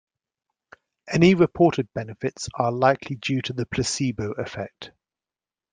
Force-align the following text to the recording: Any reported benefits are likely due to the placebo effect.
Any 1.07 1.35
reported 1.35 1.87
benefits 1.93 2.49
are 2.55 2.71
likely 2.71 3.17
due 3.17 3.43
to 3.43 3.53
the 3.53 3.67
placebo 3.67 4.31
effect. 4.31 4.89